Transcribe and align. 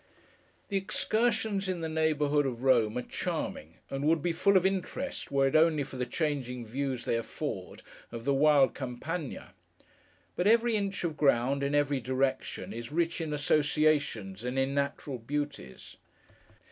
The 0.69 0.77
excursions 0.77 1.69
in 1.69 1.81
the 1.81 1.87
neighbourhood 1.87 2.47
of 2.47 2.63
Rome 2.63 2.97
are 2.97 3.03
charming, 3.03 3.75
and 3.91 4.03
would 4.07 4.23
be 4.23 4.33
full 4.33 4.57
of 4.57 4.65
interest 4.65 5.29
were 5.31 5.45
it 5.45 5.55
only 5.55 5.83
for 5.83 5.97
the 5.97 6.07
changing 6.07 6.65
views 6.65 7.05
they 7.05 7.15
afford, 7.17 7.83
of 8.11 8.25
the 8.25 8.33
wild 8.33 8.73
Campagna. 8.73 9.53
But, 10.35 10.47
every 10.47 10.75
inch 10.75 11.03
of 11.03 11.15
ground, 11.15 11.61
in 11.61 11.75
every 11.75 11.99
direction, 11.99 12.73
is 12.73 12.91
rich 12.91 13.21
in 13.21 13.31
associations, 13.31 14.43
and 14.43 14.57
in 14.57 14.73
natural 14.73 15.19
beauties. 15.19 15.97